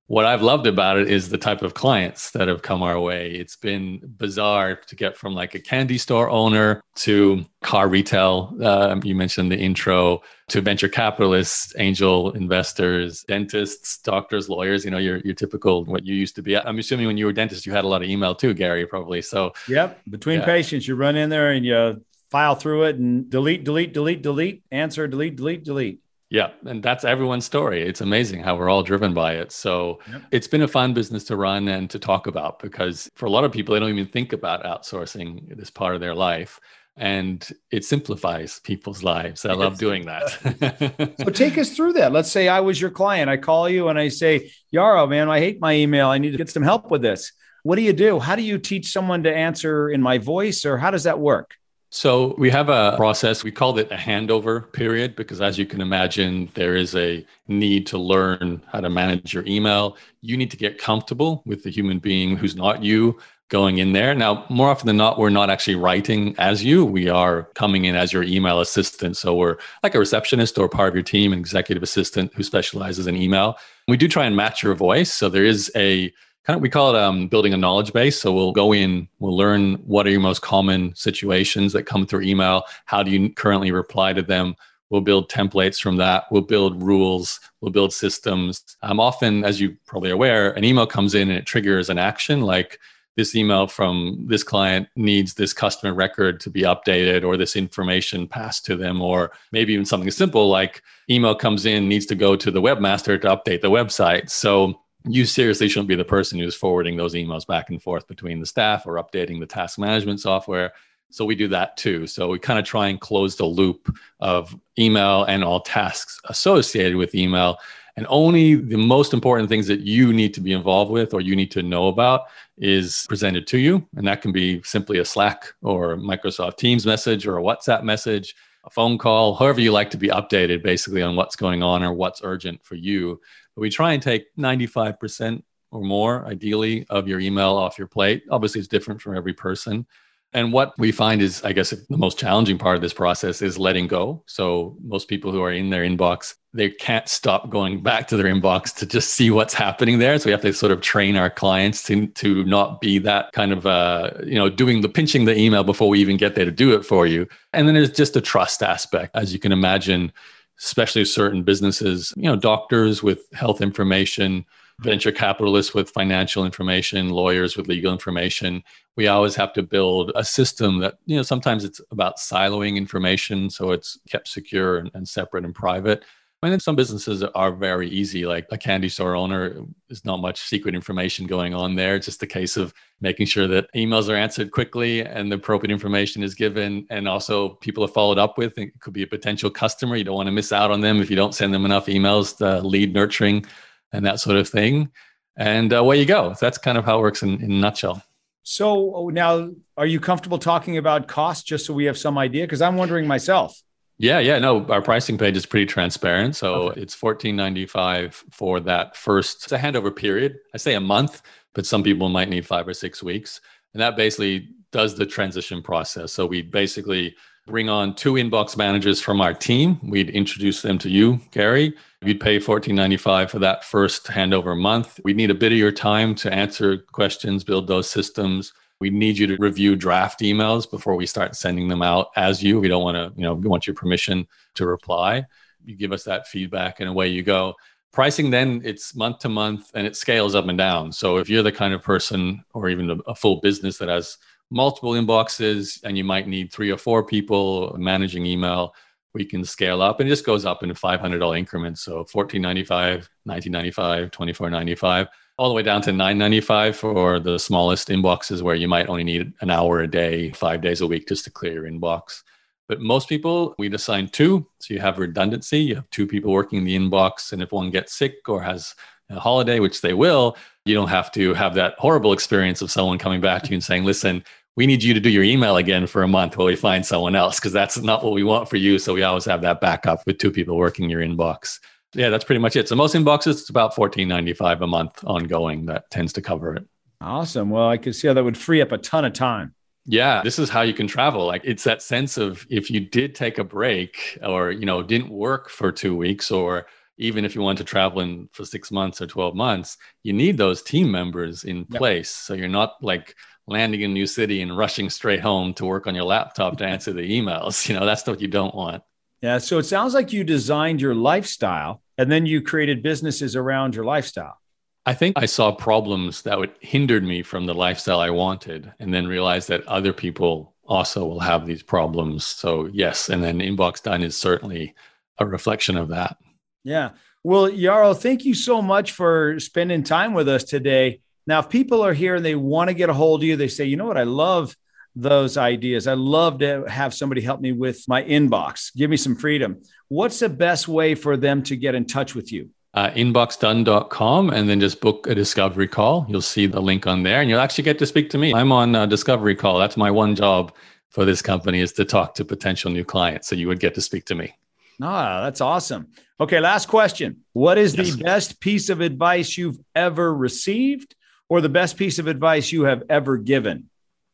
[0.10, 3.30] what I've loved about it is the type of clients that have come our way.
[3.30, 8.58] It's been bizarre to get from like a candy store owner to car retail.
[8.60, 14.84] Uh, you mentioned the intro to venture capitalists, angel investors, dentists, doctors, lawyers.
[14.84, 16.58] You know, your your typical what you used to be.
[16.58, 18.88] I'm assuming when you were a dentist, you had a lot of email too, Gary,
[18.88, 19.22] probably.
[19.22, 20.46] So yep, between yeah.
[20.46, 24.64] patients, you run in there and you file through it and delete, delete, delete, delete,
[24.72, 26.00] answer, delete, delete, delete.
[26.30, 27.82] Yeah, and that's everyone's story.
[27.82, 29.52] It's amazing how we're all driven by it.
[29.52, 30.22] So yep.
[30.32, 33.44] it's been a fun business to run and to talk about because for a lot
[33.44, 36.60] of people, they don't even think about outsourcing this part of their life.
[36.98, 39.46] And it simplifies people's lives.
[39.46, 41.16] I love doing that.
[41.18, 42.12] so take us through that.
[42.12, 43.30] Let's say I was your client.
[43.30, 46.10] I call you and I say, Yaro, man, I hate my email.
[46.10, 47.32] I need to get some help with this.
[47.64, 48.20] What do you do?
[48.20, 51.56] How do you teach someone to answer in my voice or how does that work?
[51.92, 53.44] So we have a process.
[53.44, 57.88] We called it a handover period because, as you can imagine, there is a need
[57.88, 59.98] to learn how to manage your email.
[60.22, 63.18] You need to get comfortable with the human being who's not you
[63.50, 64.14] going in there.
[64.14, 66.86] Now, more often than not, we're not actually writing as you.
[66.86, 69.18] We are coming in as your email assistant.
[69.18, 73.08] So we're like a receptionist or part of your team, an executive assistant who specializes
[73.08, 73.58] in email.
[73.88, 75.12] We do try and match your voice.
[75.12, 76.14] So there is a
[76.50, 78.20] kind of we call it um, building a knowledge base.
[78.20, 82.22] So we'll go in we'll learn what are your most common situations that come through
[82.22, 82.64] email.
[82.86, 84.56] How do you currently reply to them?
[84.90, 86.24] We'll build templates from that.
[86.32, 87.40] We'll build rules.
[87.62, 88.64] We'll build systems.
[88.82, 92.42] Um, often as you probably aware an email comes in and it triggers an action
[92.42, 92.80] like
[93.16, 98.28] this email from this client needs this customer record to be updated or this information
[98.28, 100.82] passed to them or maybe even something simple like
[101.12, 104.32] email comes in needs to go to the webmaster to update the website.
[104.32, 108.40] So you seriously shouldn't be the person who's forwarding those emails back and forth between
[108.40, 110.74] the staff or updating the task management software.
[111.12, 112.06] So we do that too.
[112.06, 116.98] So we kind of try and close the loop of email and all tasks associated
[116.98, 117.58] with email.
[117.96, 121.36] And only the most important things that you need to be involved with or you
[121.36, 122.26] need to know about
[122.58, 123.86] is presented to you.
[123.96, 128.36] And that can be simply a Slack or Microsoft Teams message or a WhatsApp message,
[128.64, 131.94] a phone call, however you like to be updated basically on what's going on or
[131.94, 133.20] what's urgent for you.
[133.56, 138.24] But we try and take 95% or more, ideally, of your email off your plate.
[138.32, 139.86] Obviously, it's different from every person.
[140.34, 143.58] And what we find is, I guess, the most challenging part of this process is
[143.58, 144.24] letting go.
[144.28, 148.32] So, most people who are in their inbox, they can't stop going back to their
[148.32, 150.20] inbox to just see what's happening there.
[150.20, 153.52] So, we have to sort of train our clients to, to not be that kind
[153.52, 156.52] of, uh, you know, doing the pinching the email before we even get there to
[156.52, 157.28] do it for you.
[157.54, 159.16] And then there's just a trust aspect.
[159.16, 160.14] As you can imagine,
[160.62, 164.46] especially certain businesses, you know, doctors with health information,
[164.82, 168.64] venture capitalists with financial information, lawyers with legal information.
[168.96, 173.50] We always have to build a system that, you know, sometimes it's about siloing information
[173.50, 176.04] so it's kept secure and, and separate and private.
[176.42, 180.40] And then some businesses are very easy, like a candy store owner, there's not much
[180.40, 181.96] secret information going on there.
[181.96, 185.72] It's just a case of making sure that emails are answered quickly and the appropriate
[185.72, 186.88] information is given.
[186.90, 188.58] And also, people are followed up with.
[188.58, 189.98] It could be a potential customer.
[189.98, 192.38] You don't want to miss out on them if you don't send them enough emails,
[192.38, 193.46] the lead nurturing
[193.92, 194.90] and that sort of thing.
[195.36, 196.36] And uh, away you go.
[196.40, 198.02] That's kind of how it works in, in a nutshell.
[198.44, 202.46] So oh, now, are you comfortable talking about cost just so we have some idea?
[202.46, 203.62] Because I'm wondering myself.
[204.02, 206.38] Yeah, yeah, no, our pricing page is pretty transparent.
[206.38, 206.82] So okay.
[206.82, 209.44] it's fourteen ninety five for that first.
[209.44, 210.40] It's a handover period.
[210.54, 211.22] I say a month,
[211.54, 213.42] but some people might need five or six weeks,
[213.74, 216.14] and that basically does the transition process.
[216.14, 217.14] So we basically
[217.46, 219.80] bring on two inbox managers from our team.
[219.84, 221.74] We'd introduce them to you, Gary.
[222.02, 225.02] You'd pay fourteen ninety five for that first handover month.
[225.04, 229.18] We'd need a bit of your time to answer questions, build those systems we need
[229.18, 232.60] you to review draft emails before we start sending them out as you.
[232.60, 235.26] We don't want to, you know, we want your permission to reply.
[235.66, 237.56] You give us that feedback and away you go.
[237.92, 240.92] Pricing then it's month to month and it scales up and down.
[240.92, 244.18] So if you're the kind of person or even a, full business that has
[244.50, 248.74] multiple inboxes and you might need three or four people managing email,
[249.14, 251.82] we can scale up and it just goes up in $500 increments.
[251.82, 255.08] So 1495, 1995, 2495
[255.40, 259.32] all the way down to 995 for the smallest inboxes where you might only need
[259.40, 262.24] an hour a day, five days a week just to clear your inbox.
[262.68, 264.46] But most people, we'd assign two.
[264.60, 265.60] So you have redundancy.
[265.60, 267.32] You have two people working in the inbox.
[267.32, 268.76] And if one gets sick or has
[269.10, 272.98] a holiday, which they will, you don't have to have that horrible experience of someone
[272.98, 274.26] coming back to you and saying, listen,
[274.58, 277.16] we need you to do your email again for a month while we find someone
[277.16, 278.78] else because that's not what we want for you.
[278.78, 281.60] So we always have that backup with two people working your inbox.
[281.94, 282.70] Yeah, that's pretty much it.
[282.70, 285.66] So most inboxes, it's about fourteen ninety five a month ongoing.
[285.66, 286.66] That tends to cover it.
[287.02, 287.50] Awesome.
[287.50, 289.56] Well, I could see how that would free up a ton of time.
[289.86, 291.26] Yeah, this is how you can travel.
[291.26, 295.10] Like it's that sense of if you did take a break or, you know, didn't
[295.10, 299.02] work for 2 weeks or even if you want to travel in for 6 months
[299.02, 302.10] or 12 months, you need those team members in place.
[302.10, 303.16] So you're not like
[303.48, 306.66] landing in a new city and rushing straight home to work on your laptop to
[306.68, 307.68] answer the emails.
[307.68, 308.84] You know, that's what you don't want.
[309.22, 313.76] Yeah, so it sounds like you designed your lifestyle and then you created businesses around
[313.76, 314.40] your lifestyle.
[314.86, 318.94] I think I saw problems that would hindered me from the lifestyle I wanted, and
[318.94, 322.26] then realized that other people also will have these problems.
[322.26, 324.74] So yes, and then inbox done is certainly
[325.18, 326.18] a reflection of that.
[326.64, 326.92] Yeah.
[327.24, 331.02] Well, Yaro, thank you so much for spending time with us today.
[331.28, 333.50] Now, if people are here and they want to get a hold of you, they
[333.50, 334.56] say, you know what, I love
[335.02, 335.88] those ideas.
[335.88, 338.76] I love to have somebody help me with my inbox.
[338.76, 339.62] Give me some freedom.
[339.88, 342.50] What's the best way for them to get in touch with you?
[342.74, 346.06] uh, inboxdone.com and then just book a discovery call.
[346.08, 348.34] You'll see the link on there and you'll actually get to speak to me.
[348.34, 349.58] I'm on a discovery call.
[349.58, 350.54] That's my one job
[350.90, 353.28] for this company is to talk to potential new clients.
[353.28, 354.34] So you would get to speak to me.
[354.82, 355.88] Ah, that's awesome.
[356.20, 357.18] Okay, last question.
[357.34, 357.96] What is yes.
[357.96, 360.96] the best piece of advice you've ever received
[361.28, 363.70] or the best piece of advice you have ever given?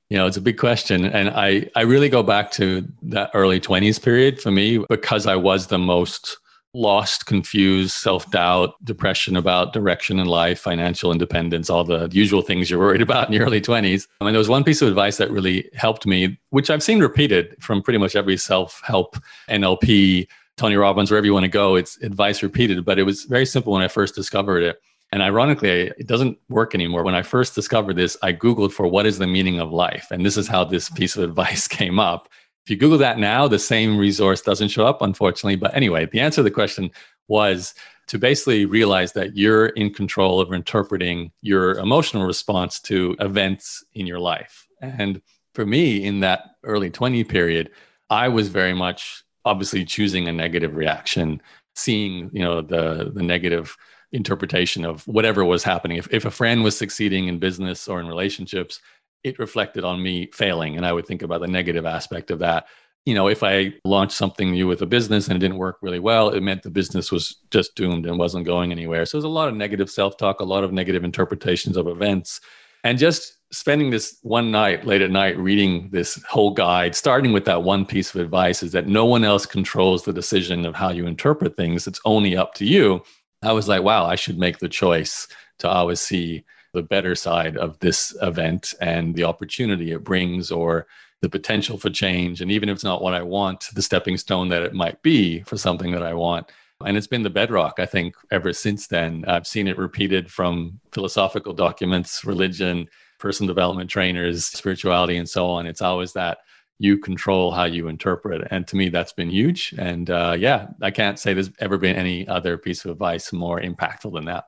[0.09, 1.05] You know, it's a big question.
[1.05, 5.35] And I, I really go back to that early 20s period for me because I
[5.35, 6.37] was the most
[6.75, 12.69] lost, confused, self doubt, depression about direction in life, financial independence, all the usual things
[12.69, 14.07] you're worried about in your early 20s.
[14.21, 16.99] I mean, there was one piece of advice that really helped me, which I've seen
[16.99, 19.17] repeated from pretty much every self help,
[19.49, 21.75] NLP, Tony Robbins, wherever you want to go.
[21.75, 24.79] It's advice repeated, but it was very simple when I first discovered it.
[25.15, 27.01] And ironically, it doesn't work anymore.
[27.01, 30.07] When I first discovered this, I Googled for what is the meaning of life.
[30.11, 32.27] And this is how this piece of advice came up.
[32.65, 35.55] If you Google that now, the same resource doesn't show up, unfortunately.
[35.55, 36.91] But anyway, the answer to the question
[37.29, 37.73] was
[38.07, 44.05] to basically realize that you're in control of interpreting your emotional response to events in
[44.05, 44.67] your life.
[44.81, 45.21] And
[45.53, 47.71] for me, in that early 20 period,
[48.09, 51.41] I was very much obviously choosing a negative reaction,
[51.73, 53.77] seeing, you know, the the negative
[54.15, 55.97] interpretation of whatever was happening.
[55.97, 58.79] If, if a friend was succeeding in business or in relationships,
[59.23, 60.77] it reflected on me failing.
[60.77, 62.67] And I would think about the negative aspect of that.
[63.05, 65.99] You know, if I launched something new with a business and it didn't work really
[65.99, 69.05] well, it meant the business was just doomed and wasn't going anywhere.
[69.05, 72.41] So there's a lot of negative self talk, a lot of negative interpretations of events.
[72.83, 77.45] And just spending this one night, late at night, reading this whole guide, starting with
[77.45, 80.89] that one piece of advice is that no one else controls the decision of how
[80.89, 81.87] you interpret things.
[81.87, 83.03] It's only up to you.
[83.45, 85.27] I was like, wow, I should make the choice
[85.59, 90.87] to always see the better side of this event and the opportunity it brings or
[91.21, 92.41] the potential for change.
[92.41, 95.41] And even if it's not what I want, the stepping stone that it might be
[95.43, 96.51] for something that I want.
[96.85, 99.23] And it's been the bedrock, I think, ever since then.
[99.27, 105.65] I've seen it repeated from philosophical documents, religion, personal development trainers, spirituality, and so on.
[105.67, 106.39] It's always that
[106.79, 108.47] you control how you interpret.
[108.51, 109.73] And to me, that's been huge.
[109.77, 113.61] And uh, yeah, I can't say there's ever been any other piece of advice more
[113.61, 114.45] impactful than that.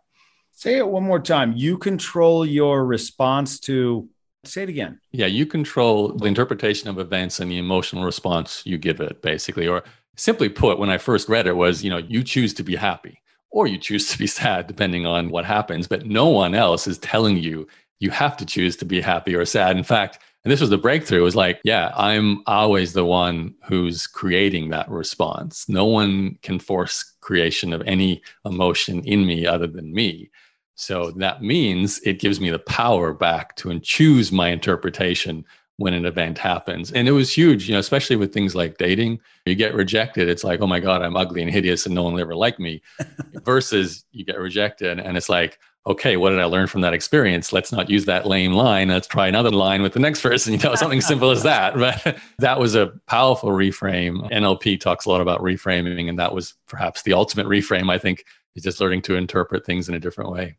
[0.51, 1.53] Say it one more time.
[1.55, 4.09] You control your response to,
[4.43, 4.99] say it again.
[5.11, 9.67] Yeah, you control the interpretation of events and the emotional response you give it, basically.
[9.67, 9.83] Or
[10.15, 13.21] simply put, when I first read it, was, you know, you choose to be happy
[13.51, 15.87] or you choose to be sad, depending on what happens.
[15.87, 17.67] But no one else is telling you
[17.99, 19.77] you have to choose to be happy or sad.
[19.77, 24.07] In fact, and this was the breakthrough was like, yeah, I'm always the one who's
[24.07, 25.67] creating that response.
[25.67, 30.31] No one can force creation of any emotion in me other than me.
[30.75, 35.43] So that means it gives me the power back to choose my interpretation
[35.75, 36.93] when an event happens.
[36.93, 39.19] And it was huge, you know, especially with things like dating.
[39.45, 42.13] You get rejected, it's like, oh my God, I'm ugly and hideous and no one
[42.13, 42.81] will ever like me.
[43.43, 47.51] Versus you get rejected and it's like, okay, what did I learn from that experience?
[47.51, 48.89] Let's not use that lame line.
[48.89, 51.75] Let's try another line with the next person, you know, something simple as that.
[51.87, 54.29] But that was a powerful reframe.
[54.31, 58.25] NLP talks a lot about reframing, and that was perhaps the ultimate reframe, I think,
[58.55, 60.57] is just learning to interpret things in a different way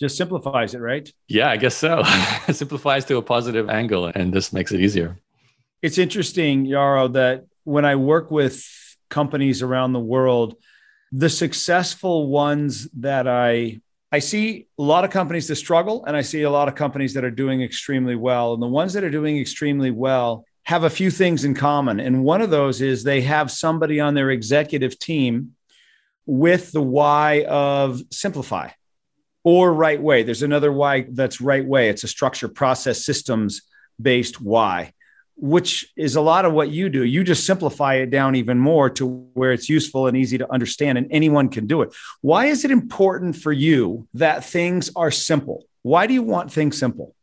[0.00, 1.12] just simplifies it, right?
[1.28, 2.02] Yeah, I guess so.
[2.48, 5.18] it simplifies to a positive angle and this makes it easier.
[5.82, 8.66] It's interesting, Yaro, that when I work with
[9.10, 10.56] companies around the world,
[11.12, 13.80] the successful ones that I
[14.12, 17.14] I see a lot of companies that struggle and I see a lot of companies
[17.14, 18.54] that are doing extremely well.
[18.54, 22.00] And the ones that are doing extremely well have a few things in common.
[22.00, 25.54] And one of those is they have somebody on their executive team
[26.26, 28.70] with the why of simplify
[29.44, 30.22] or right way.
[30.22, 31.88] There's another why that's right way.
[31.88, 33.62] It's a structure, process, systems
[34.00, 34.92] based why,
[35.40, 37.02] which is a lot of what you do.
[37.02, 40.98] You just simplify it down even more to where it's useful and easy to understand,
[40.98, 41.94] and anyone can do it.
[42.20, 45.64] Why is it important for you that things are simple?
[45.82, 47.14] Why do you want things simple?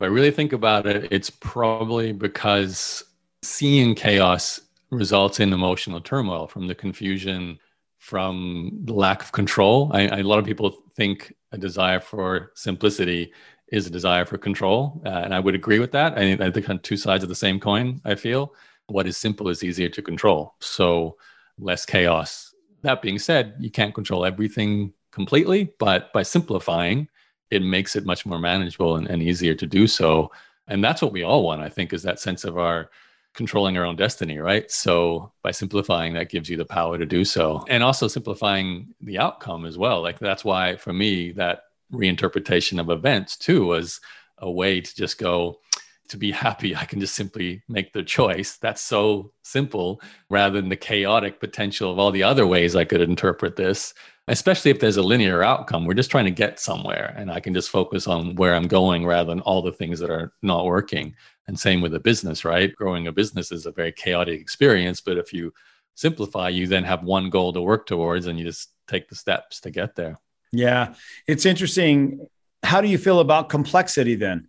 [0.00, 3.04] If I really think about it, it's probably because
[3.42, 4.60] seeing chaos
[4.90, 7.58] results in emotional turmoil from the confusion,
[7.98, 9.90] from lack of control.
[9.94, 13.32] A lot of people think a desire for simplicity
[13.68, 15.00] is a desire for control.
[15.04, 16.16] Uh, and I would agree with that.
[16.16, 18.54] I, think on two sides of the same coin, I feel
[18.86, 20.54] what is simple is easier to control.
[20.60, 21.16] So
[21.58, 22.54] less chaos.
[22.82, 27.08] That being said, you can't control everything completely, but by simplifying,
[27.50, 30.30] it makes it much more manageable and, and easier to do so.
[30.68, 32.90] And that's what we all want, I think, is that sense of our
[33.34, 34.70] controlling our own destiny, right?
[34.70, 37.64] So by simplifying, that gives you the power to do so.
[37.68, 40.02] And also simplifying the outcome as well.
[40.02, 44.00] Like that's why for me, that reinterpretation of events too was
[44.38, 45.60] a way to just go,
[46.08, 48.56] to be happy, I can just simply make the choice.
[48.58, 53.00] That's so simple rather than the chaotic potential of all the other ways I could
[53.00, 53.92] interpret this,
[54.28, 55.84] especially if there's a linear outcome.
[55.84, 59.04] We're just trying to get somewhere and I can just focus on where I'm going
[59.04, 61.14] rather than all the things that are not working.
[61.48, 62.74] And same with a business, right?
[62.74, 65.52] Growing a business is a very chaotic experience, but if you
[65.94, 69.60] simplify, you then have one goal to work towards and you just take the steps
[69.60, 70.18] to get there.
[70.56, 70.94] Yeah.
[71.26, 72.26] It's interesting.
[72.62, 74.48] How do you feel about complexity then?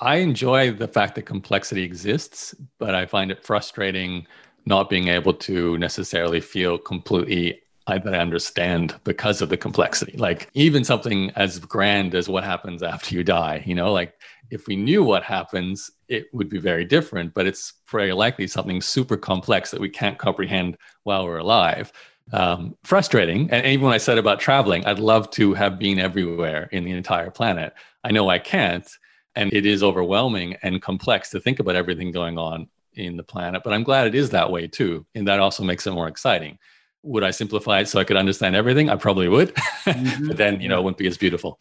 [0.00, 4.26] I enjoy the fact that complexity exists, but I find it frustrating
[4.66, 7.62] not being able to necessarily feel completely
[7.98, 10.16] that I understand because of the complexity.
[10.16, 14.14] Like even something as grand as what happens after you die, you know, like
[14.50, 18.80] if we knew what happens, it would be very different, but it's very likely something
[18.80, 21.92] super complex that we can't comprehend while we're alive.
[22.32, 23.50] Um, frustrating.
[23.50, 26.92] And even when I said about traveling, I'd love to have been everywhere in the
[26.92, 27.74] entire planet.
[28.04, 28.88] I know I can't.
[29.36, 33.62] And it is overwhelming and complex to think about everything going on in the planet.
[33.64, 35.06] But I'm glad it is that way too.
[35.14, 36.58] And that also makes it more exciting.
[37.02, 38.90] Would I simplify it so I could understand everything?
[38.90, 39.54] I probably would.
[39.80, 40.28] Mm-hmm.
[40.28, 41.58] but then, you know, it wouldn't be as beautiful.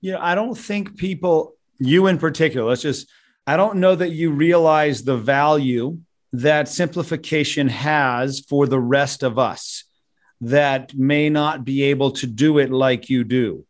[0.00, 3.08] Yeah, I don't think people you in particular, let's just,
[3.46, 5.98] I don't know that you realize the value
[6.32, 9.84] that simplification has for the rest of us
[10.40, 13.66] that may not be able to do it like you do.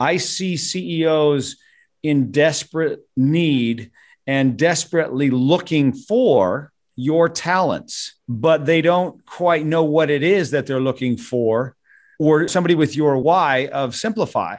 [0.00, 1.56] I see CEOs
[2.02, 3.90] in desperate need
[4.26, 10.66] and desperately looking for your talents, but they don't quite know what it is that
[10.66, 11.76] they're looking for,
[12.18, 14.56] or somebody with your why of simplify.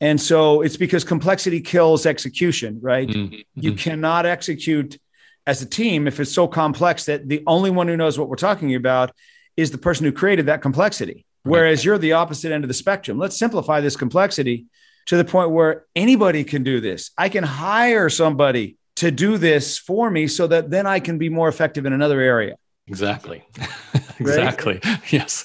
[0.00, 3.08] And so it's because complexity kills execution, right?
[3.08, 3.40] Mm-hmm.
[3.54, 4.98] You cannot execute
[5.46, 8.36] as a team if it's so complex that the only one who knows what we're
[8.36, 9.12] talking about
[9.56, 11.24] is the person who created that complexity.
[11.42, 13.18] Whereas you're the opposite end of the spectrum.
[13.18, 14.66] Let's simplify this complexity
[15.06, 17.12] to the point where anybody can do this.
[17.16, 21.28] I can hire somebody to do this for me so that then I can be
[21.28, 22.56] more effective in another area.
[22.88, 23.44] Exactly.
[24.18, 24.80] exactly.
[25.10, 25.44] Yes.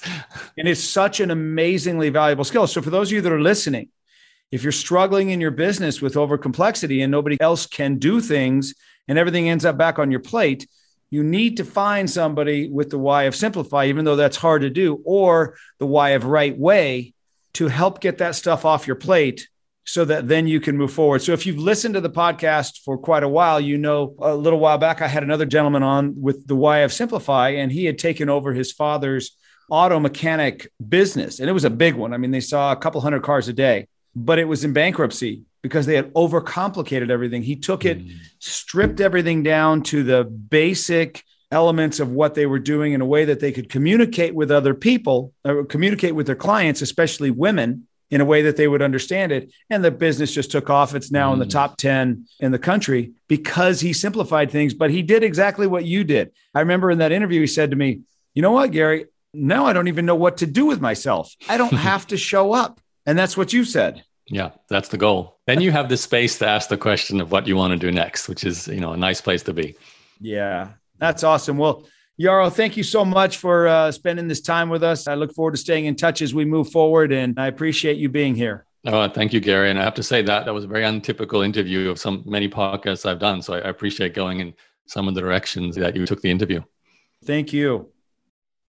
[0.58, 2.66] And it's such an amazingly valuable skill.
[2.66, 3.88] So, for those of you that are listening,
[4.50, 8.74] if you're struggling in your business with over complexity and nobody else can do things
[9.08, 10.68] and everything ends up back on your plate,
[11.12, 14.70] you need to find somebody with the why of simplify, even though that's hard to
[14.70, 17.12] do, or the why of right way
[17.52, 19.46] to help get that stuff off your plate
[19.84, 21.20] so that then you can move forward.
[21.20, 24.58] So if you've listened to the podcast for quite a while, you know a little
[24.58, 27.98] while back I had another gentleman on with the why of simplify and he had
[27.98, 29.36] taken over his father's
[29.68, 32.14] auto mechanic business and it was a big one.
[32.14, 35.42] I mean they saw a couple hundred cars a day but it was in bankruptcy
[35.62, 37.42] because they had overcomplicated everything.
[37.42, 38.16] He took it, mm.
[38.38, 43.24] stripped everything down to the basic elements of what they were doing in a way
[43.26, 48.20] that they could communicate with other people, or communicate with their clients, especially women, in
[48.20, 49.52] a way that they would understand it.
[49.70, 50.94] And the business just took off.
[50.94, 51.34] It's now mm.
[51.34, 51.50] in the mm.
[51.50, 56.04] top 10 in the country because he simplified things, but he did exactly what you
[56.04, 56.32] did.
[56.54, 58.00] I remember in that interview, he said to me,
[58.34, 59.06] You know what, Gary?
[59.32, 61.34] Now I don't even know what to do with myself.
[61.48, 62.80] I don't have to show up.
[63.06, 64.04] And that's what you said.
[64.28, 65.40] Yeah, that's the goal.
[65.46, 67.90] Then you have the space to ask the question of what you want to do
[67.90, 69.74] next, which is, you know, a nice place to be.
[70.20, 71.58] Yeah, that's awesome.
[71.58, 71.86] Well,
[72.20, 75.08] Yaro, thank you so much for uh, spending this time with us.
[75.08, 78.08] I look forward to staying in touch as we move forward, and I appreciate you
[78.08, 78.66] being here.
[78.86, 79.70] Oh, thank you, Gary.
[79.70, 82.48] And I have to say that that was a very untypical interview of some many
[82.48, 83.40] podcasts I've done.
[83.40, 84.54] So I appreciate going in
[84.86, 86.62] some of the directions that you took the interview.
[87.24, 87.90] Thank you.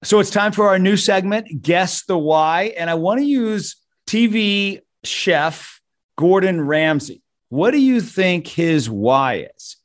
[0.02, 2.74] So it's time for our new segment, Guess the Why.
[2.76, 3.76] And I want to use
[4.10, 5.80] TV chef
[6.16, 7.22] Gordon Ramsay.
[7.48, 9.76] What do you think his why is?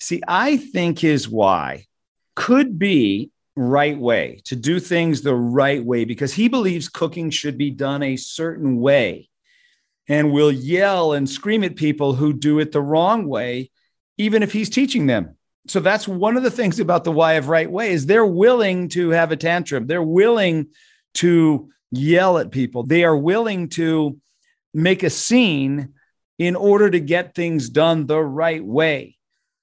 [0.00, 1.84] See, I think his why
[2.34, 7.58] could be right way to do things the right way because he believes cooking should
[7.58, 9.28] be done a certain way
[10.08, 13.70] and will yell and scream at people who do it the wrong way
[14.16, 15.36] even if he's teaching them.
[15.66, 18.88] So that's one of the things about the why of right way is they're willing
[18.90, 19.86] to have a tantrum.
[19.86, 20.68] They're willing
[21.16, 22.82] to yell at people.
[22.82, 24.18] They are willing to
[24.74, 25.94] make a scene
[26.38, 29.16] in order to get things done the right way.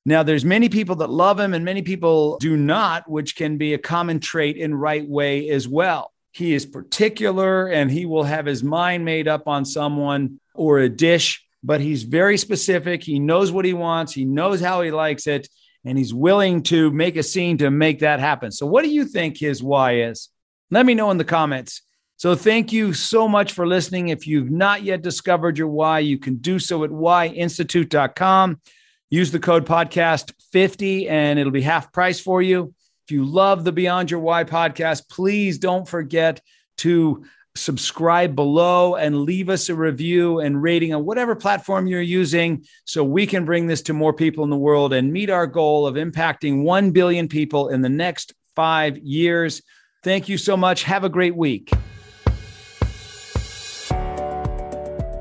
[0.06, 3.74] Now, there's many people that love him and many people do not, which can be
[3.74, 6.12] a common trait in right way as well.
[6.32, 10.90] He is particular and he will have his mind made up on someone or a
[10.90, 13.04] dish, but he's very specific.
[13.04, 15.48] He knows what he wants, he knows how he likes it,
[15.86, 18.52] and he's willing to make a scene to make that happen.
[18.52, 20.30] So, what do you think his why is?
[20.70, 21.82] Let me know in the comments.
[22.18, 24.10] So, thank you so much for listening.
[24.10, 28.62] If you've not yet discovered your why, you can do so at whyinstitute.com.
[29.10, 32.74] Use the code podcast 50 and it'll be half price for you.
[33.06, 36.42] If you love the Beyond Your Why podcast, please don't forget
[36.78, 37.24] to
[37.56, 43.04] subscribe below and leave us a review and rating on whatever platform you're using so
[43.04, 45.96] we can bring this to more people in the world and meet our goal of
[45.96, 49.62] impacting 1 billion people in the next five years.
[50.04, 50.84] Thank you so much.
[50.84, 51.72] Have a great week.